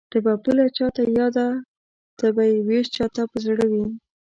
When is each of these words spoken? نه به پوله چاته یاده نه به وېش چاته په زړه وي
نه 0.11 0.17
به 0.25 0.33
پوله 0.43 0.65
چاته 0.77 1.03
یاده 1.17 1.45
نه 2.19 2.27
به 2.35 2.43
وېش 2.67 2.87
چاته 2.95 3.23
په 3.31 3.37
زړه 3.45 3.65
وي 3.71 3.85